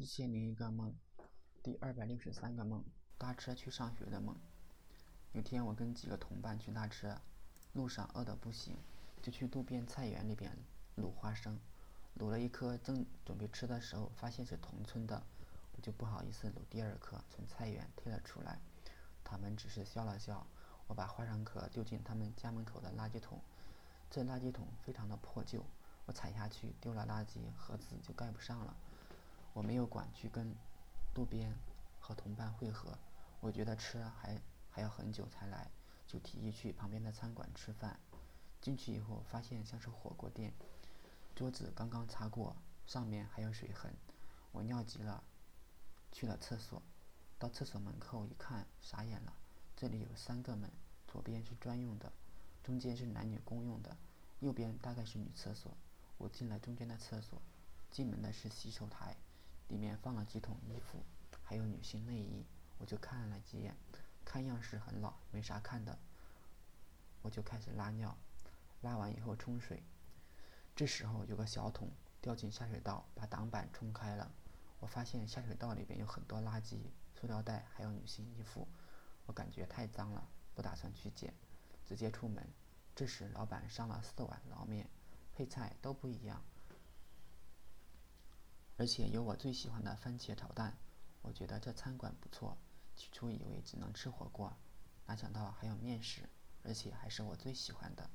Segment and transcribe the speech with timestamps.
[0.00, 0.94] 一千零一个梦，
[1.60, 2.84] 第二百六十三个梦，
[3.18, 4.36] 搭车去上学的梦。
[5.32, 7.20] 有天我跟几个同伴去搭车，
[7.72, 8.76] 路上饿得不行，
[9.20, 10.56] 就去路边菜园里边
[10.96, 11.58] 卤花生。
[12.16, 15.20] 卤了一颗，正准备吃的时候，发现是同村的，
[15.72, 18.60] 我就不好意思卤第二颗，从菜园退了出来。
[19.24, 20.46] 他们只是笑了笑。
[20.86, 23.40] 我把花生壳丢进他们家门口的垃圾桶，
[24.08, 25.66] 这垃圾桶非常的破旧，
[26.06, 28.76] 我踩下去丢了垃圾盒子就盖不上了。
[29.58, 30.54] 我没有管去跟
[31.16, 31.52] 路边
[31.98, 32.96] 和同伴会合，
[33.40, 35.68] 我觉得吃还还要很久才来，
[36.06, 37.98] 就提议去旁边的餐馆吃饭。
[38.60, 40.52] 进去以后发现像是火锅店，
[41.34, 42.54] 桌子刚刚擦过，
[42.86, 43.92] 上面还有水痕。
[44.52, 45.24] 我尿急了，
[46.12, 46.80] 去了厕所，
[47.36, 49.32] 到厕所门口一看，傻眼了。
[49.74, 50.70] 这里有三个门，
[51.08, 52.12] 左边是专用的，
[52.62, 53.96] 中间是男女公用的，
[54.38, 55.76] 右边大概是女厕所。
[56.16, 57.42] 我进了中间的厕所，
[57.90, 59.16] 进门的是洗手台。
[59.68, 61.04] 里面放了几桶衣服，
[61.42, 62.44] 还有女性内衣，
[62.78, 63.76] 我就看了几眼，
[64.24, 65.98] 看样式很老，没啥看的。
[67.22, 68.16] 我就开始拉尿，
[68.80, 69.82] 拉完以后冲水。
[70.74, 74.30] 这时候有个小桶掉进下水道，把挡板冲开了。
[74.80, 76.78] 我发现下水道里边有很多垃圾，
[77.14, 78.68] 塑料袋还有女性衣服，
[79.26, 81.34] 我感觉太脏了，不打算去捡，
[81.84, 82.48] 直接出门。
[82.94, 84.88] 这时老板上了四碗捞面，
[85.34, 86.42] 配菜都不一样。
[88.78, 90.78] 而且有我最喜欢的番茄炒蛋，
[91.20, 92.56] 我觉得这餐馆不错。
[92.94, 94.56] 起初以为只能吃火锅，
[95.06, 96.28] 哪想到还有面食，
[96.62, 98.08] 而且还是我最喜欢的。